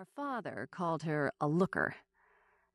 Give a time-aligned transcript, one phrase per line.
[0.00, 1.94] Our father called her a looker.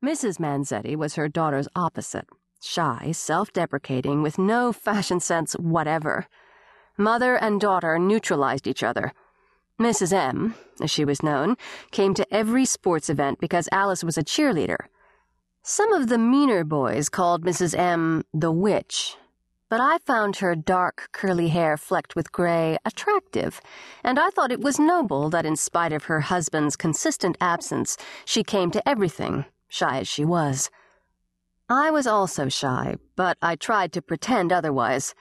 [0.00, 0.38] Mrs.
[0.38, 2.28] Manzetti was her daughter's opposite
[2.62, 6.28] shy, self deprecating, with no fashion sense whatever.
[6.96, 9.12] Mother and daughter neutralized each other.
[9.76, 10.12] Mrs.
[10.12, 11.56] M, as she was known,
[11.90, 14.86] came to every sports event because Alice was a cheerleader.
[15.64, 17.76] Some of the meaner boys called Mrs.
[17.76, 19.16] M the witch,
[19.68, 23.60] but I found her dark, curly hair flecked with gray attractive,
[24.04, 28.44] and I thought it was noble that in spite of her husband's consistent absence, she
[28.44, 30.70] came to everything, shy as she was.
[31.68, 35.14] I was also shy, but I tried to pretend otherwise.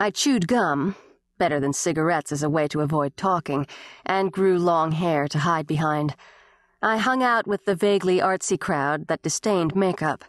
[0.00, 0.96] I chewed gum,
[1.38, 3.68] better than cigarettes as a way to avoid talking,
[4.04, 6.16] and grew long hair to hide behind.
[6.82, 10.24] I hung out with the vaguely artsy crowd that disdained makeup.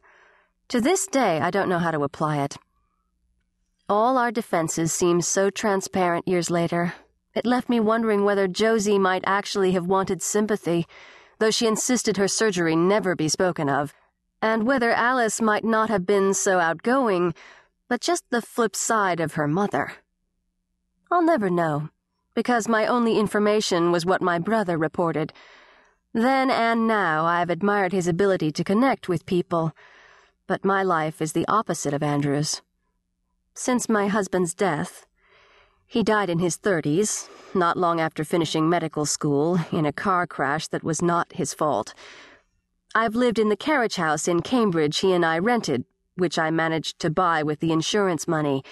[0.70, 2.58] To this day, I don't know how to apply it.
[3.90, 6.94] All our defenses seemed so transparent years later.
[7.34, 10.86] It left me wondering whether Josie might actually have wanted sympathy,
[11.40, 13.94] though she insisted her surgery never be spoken of,
[14.42, 17.34] and whether Alice might not have been so outgoing,
[17.88, 19.94] but just the flip side of her mother.
[21.10, 21.88] I'll never know,
[22.36, 25.32] because my only information was what my brother reported.
[26.14, 29.72] Then and now I've admired his ability to connect with people,
[30.46, 32.62] but my life is the opposite of Andrew's.
[33.60, 35.08] Since my husband's death,
[35.88, 40.68] he died in his 30s, not long after finishing medical school, in a car crash
[40.68, 41.96] that was not his fault.
[42.94, 47.00] I've lived in the carriage house in Cambridge he and I rented, which I managed
[47.00, 48.64] to buy with the insurance money.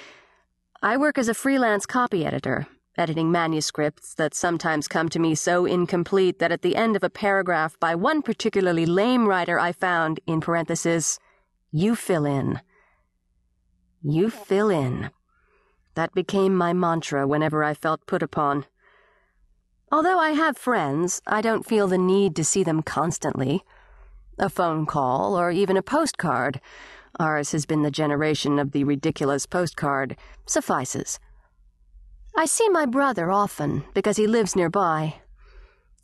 [0.84, 5.66] I work as a freelance copy editor, editing manuscripts that sometimes come to me so
[5.66, 10.20] incomplete that at the end of a paragraph by one particularly lame writer I found,
[10.28, 11.18] in parentheses,
[11.72, 12.62] you fill in.
[14.08, 15.10] You fill in.
[15.96, 18.68] That became my mantra whenever I felt put upon.
[19.92, 23.64] Although I have friends, I don't feel the need to see them constantly.
[24.38, 26.62] A phone call, or even a postcard
[27.20, 31.20] ours has been the generation of the ridiculous postcard suffices.
[32.36, 35.16] I see my brother often because he lives nearby.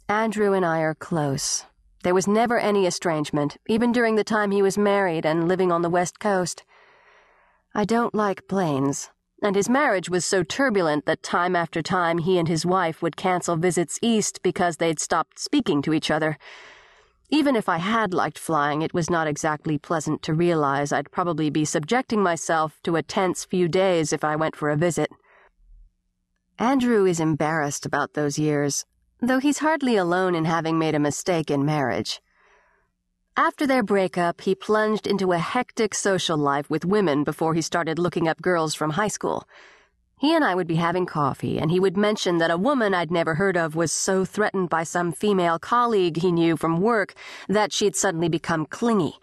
[0.08, 1.66] Andrew and I are close.
[2.04, 5.84] There was never any estrangement, even during the time he was married and living on
[5.84, 6.64] the West Coast.
[7.74, 9.12] I don't like planes,
[9.42, 13.16] and his marriage was so turbulent that time after time he and his wife would
[13.16, 16.38] cancel visits east because they'd stopped speaking to each other.
[17.30, 21.50] Even if I had liked flying, it was not exactly pleasant to realize I'd probably
[21.50, 25.10] be subjecting myself to a tense few days if I went for a visit.
[26.60, 28.86] Andrew is embarrassed about those years,
[29.22, 32.20] though he's hardly alone in having made a mistake in marriage.
[33.38, 37.98] After their breakup, he plunged into a hectic social life with women before he started
[37.98, 39.48] looking up girls from high school.
[40.20, 43.10] He and I would be having coffee, and he would mention that a woman I'd
[43.10, 47.14] never heard of was so threatened by some female colleague he knew from work
[47.48, 49.14] that she'd suddenly become clingy.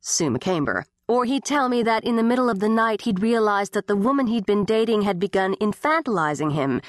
[0.00, 0.84] Sue McCamber.
[1.08, 3.96] Or he'd tell me that in the middle of the night he'd realized that the
[3.96, 6.80] woman he'd been dating had begun infantilizing him.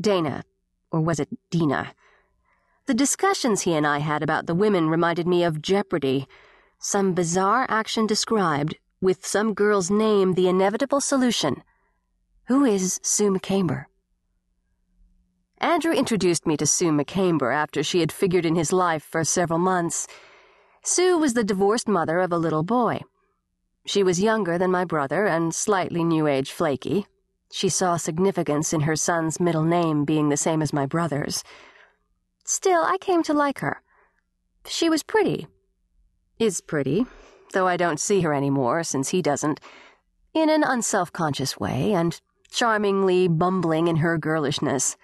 [0.00, 0.44] Dana.
[0.92, 1.94] Or was it Dina?
[2.86, 6.26] The discussions he and I had about the women reminded me of Jeopardy.
[6.80, 11.62] Some bizarre action described, with some girl's name the inevitable solution.
[12.48, 13.84] Who is Sue McCamber?
[15.58, 19.60] Andrew introduced me to Sue McCamber after she had figured in his life for several
[19.60, 20.08] months.
[20.82, 23.00] Sue was the divorced mother of a little boy.
[23.86, 27.06] She was younger than my brother and slightly new age flaky.
[27.52, 31.44] She saw significance in her son's middle name being the same as my brother's.
[32.52, 33.80] Still, I came to like her.
[34.66, 35.46] She was pretty.
[36.38, 37.06] Is pretty,
[37.54, 39.58] though I don't see her any more since he doesn't,
[40.34, 42.20] in an unself conscious way, and
[42.50, 44.98] charmingly bumbling in her girlishness.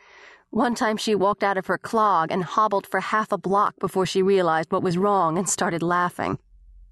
[0.50, 4.04] One time she walked out of her clog and hobbled for half a block before
[4.04, 6.38] she realized what was wrong and started laughing.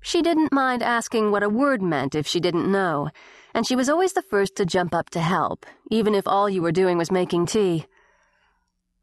[0.01, 3.11] She didn't mind asking what a word meant if she didn't know,
[3.53, 6.63] and she was always the first to jump up to help, even if all you
[6.63, 7.85] were doing was making tea.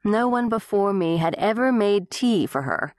[0.04, 2.94] No one before me had ever made tea for her.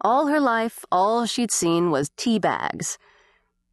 [0.00, 2.96] All her life, all she'd seen was tea bags.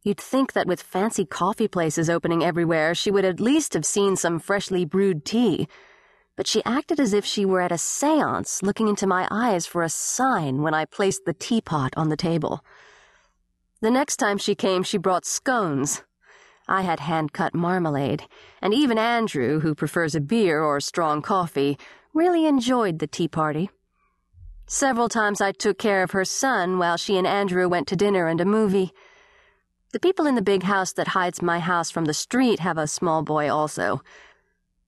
[0.02, 4.16] You'd think that with fancy coffee places opening everywhere, she would at least have seen
[4.16, 5.68] some freshly brewed tea.
[6.34, 9.82] But she acted as if she were at a seance, looking into my eyes for
[9.82, 12.64] a sign when I placed the teapot on the table.
[13.80, 16.02] The next time she came, she brought scones.
[16.66, 18.26] I had hand cut marmalade,
[18.60, 21.78] and even Andrew, who prefers a beer or strong coffee,
[22.14, 23.70] really enjoyed the tea party.
[24.66, 28.26] Several times I took care of her son while she and Andrew went to dinner
[28.26, 28.92] and a movie.
[29.92, 32.86] The people in the big house that hides my house from the street have a
[32.86, 34.02] small boy also.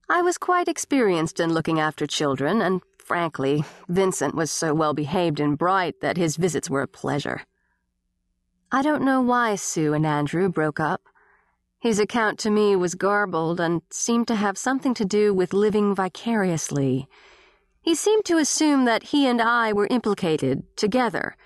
[0.09, 5.39] I was quite experienced in looking after children and frankly, Vincent was so well behaved
[5.39, 7.43] and bright that his visits were a pleasure.
[8.71, 11.01] I don't know why Sue and Andrew broke up.
[11.85, 15.93] His account to me was garbled and seemed to have something to do with living
[15.93, 17.07] vicariously.
[17.83, 21.37] He seemed to assume that he and I were implicated, together,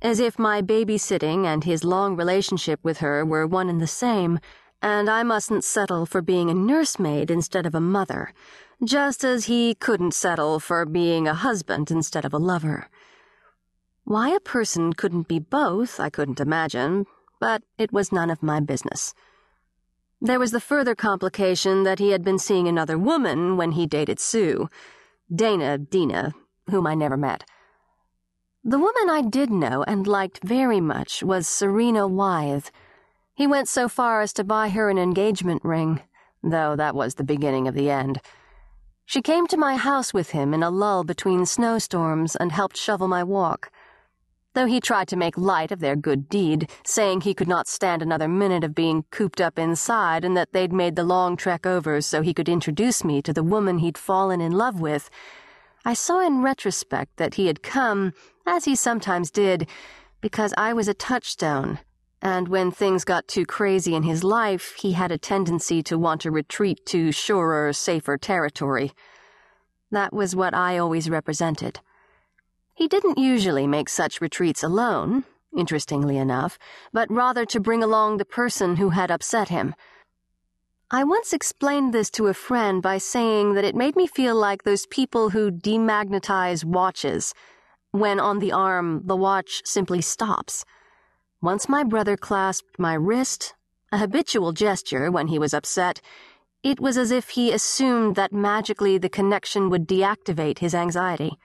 [0.00, 4.38] as if my babysitting and his long relationship with her were one and the same,
[4.80, 8.32] and I mustn't settle for being a nursemaid instead of a mother,
[8.82, 12.88] just as he couldn't settle for being a husband instead of a lover.
[14.04, 17.04] Why a person couldn't be both, I couldn't imagine,
[17.38, 19.12] but it was none of my business.
[20.24, 24.20] There was the further complication that he had been seeing another woman when he dated
[24.20, 24.68] Sue,
[25.34, 26.32] Dana Dina,
[26.70, 27.42] whom I never met.
[28.62, 32.68] The woman I did know and liked very much was Serena Wythe.
[33.34, 36.02] He went so far as to buy her an engagement ring,
[36.40, 38.20] though that was the beginning of the end.
[39.04, 43.08] She came to my house with him in a lull between snowstorms and helped shovel
[43.08, 43.72] my walk
[44.54, 48.02] though he tried to make light of their good deed, saying he could not stand
[48.02, 52.00] another minute of being cooped up inside and that they'd made the long trek over
[52.00, 55.08] so he could introduce me to the woman he'd fallen in love with.
[55.84, 58.12] I saw in retrospect that he had come,
[58.46, 59.68] as he sometimes did,
[60.20, 61.80] because I was a touchstone,
[62.20, 66.20] and when things got too crazy in his life, he had a tendency to want
[66.20, 68.92] to retreat to surer, safer territory.
[69.90, 71.80] That was what I always represented.
[72.74, 75.24] He didn't usually make such retreats alone,
[75.56, 76.58] interestingly enough,
[76.92, 79.74] but rather to bring along the person who had upset him.
[80.90, 84.62] I once explained this to a friend by saying that it made me feel like
[84.62, 87.34] those people who demagnetize watches.
[87.92, 90.64] When on the arm, the watch simply stops.
[91.40, 93.54] Once my brother clasped my wrist,
[93.90, 96.00] a habitual gesture when he was upset,
[96.62, 101.38] it was as if he assumed that magically the connection would deactivate his anxiety.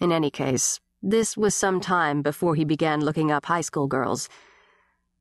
[0.00, 4.28] In any case, this was some time before he began looking up high school girls.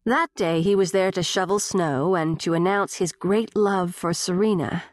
[0.05, 4.13] That day he was there to shovel snow and to announce his great love for
[4.13, 4.83] Serena.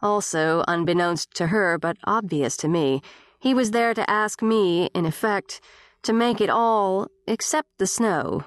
[0.00, 3.00] Also, unbeknownst to her, but obvious to me,
[3.38, 5.60] he was there to ask me, in effect,
[6.02, 8.44] to make it all, except the snow,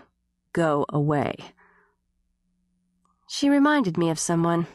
[0.54, 1.36] go away.
[3.27, 4.68] She reminded me of someone.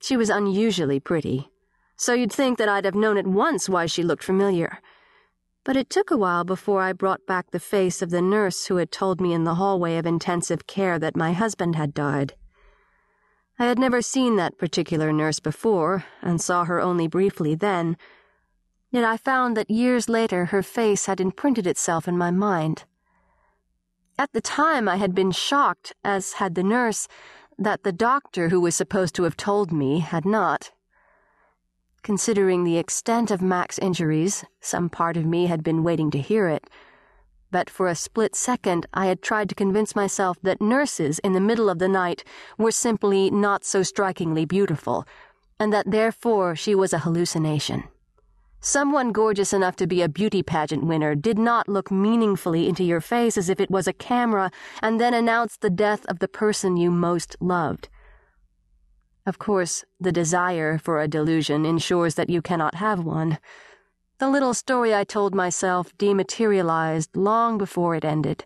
[0.00, 1.49] She was unusually pretty
[2.00, 4.78] so you'd think that I'd have known at once why she looked familiar.
[5.64, 8.76] But it took a while before I brought back the face of the nurse who
[8.76, 12.32] had told me in the hallway of intensive care that my husband had died.
[13.58, 17.98] I had never seen that particular nurse before, and saw her only briefly then.
[18.90, 22.84] Yet I found that years later her face had imprinted itself in my mind.
[24.18, 27.08] At the time, I had been shocked, as had the nurse,
[27.58, 30.70] that the doctor who was supposed to have told me had not.
[32.02, 36.48] Considering the extent of Mac's injuries, some part of me had been waiting to hear
[36.48, 36.68] it.
[37.50, 41.40] But for a split second, I had tried to convince myself that nurses in the
[41.40, 42.24] middle of the night
[42.56, 45.06] were simply not so strikingly beautiful,
[45.58, 47.84] and that therefore she was a hallucination.
[48.62, 53.00] Someone gorgeous enough to be a beauty pageant winner did not look meaningfully into your
[53.00, 54.50] face as if it was a camera
[54.82, 57.88] and then announce the death of the person you most loved.
[59.26, 63.38] Of course, the desire for a delusion ensures that you cannot have one.
[64.18, 68.44] The little story I told myself dematerialized long before it ended.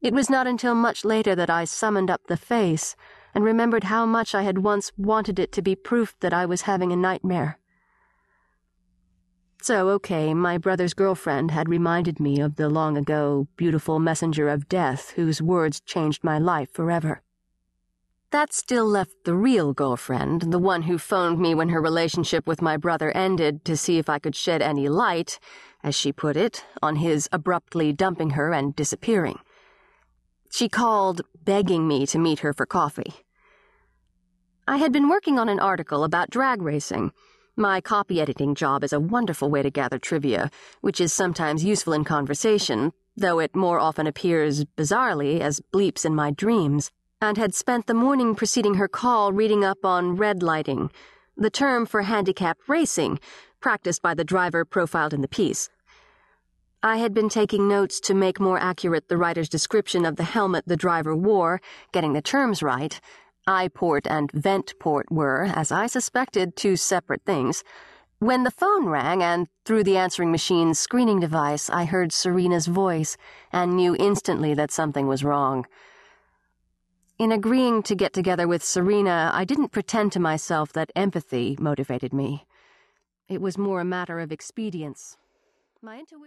[0.00, 2.96] It was not until much later that I summoned up the face
[3.34, 6.62] and remembered how much I had once wanted it to be proof that I was
[6.62, 7.58] having a nightmare.
[9.62, 14.68] So, okay, my brother's girlfriend had reminded me of the long ago, beautiful messenger of
[14.68, 17.22] death whose words changed my life forever.
[18.32, 22.60] That still left the real girlfriend, the one who phoned me when her relationship with
[22.60, 25.38] my brother ended to see if I could shed any light,
[25.84, 29.38] as she put it, on his abruptly dumping her and disappearing.
[30.50, 33.14] She called, begging me to meet her for coffee.
[34.66, 37.12] I had been working on an article about drag racing.
[37.54, 41.92] My copy editing job is a wonderful way to gather trivia, which is sometimes useful
[41.92, 47.54] in conversation, though it more often appears, bizarrely, as bleeps in my dreams and had
[47.54, 50.90] spent the morning preceding her call reading up on red lighting,
[51.36, 53.18] the term for handicapped racing,
[53.60, 55.68] practiced by the driver profiled in the piece.
[56.82, 60.64] I had been taking notes to make more accurate the writer's description of the helmet
[60.66, 63.00] the driver wore, getting the terms right.
[63.46, 67.64] Eye port and vent port were, as I suspected, two separate things.
[68.18, 73.16] When the phone rang, and through the answering machine's screening device, I heard Serena's voice
[73.52, 75.66] and knew instantly that something was wrong.
[77.18, 82.12] In agreeing to get together with Serena, I didn't pretend to myself that empathy motivated
[82.12, 82.46] me.
[83.26, 85.16] It was more a matter of expedience.
[85.80, 86.24] My intuition.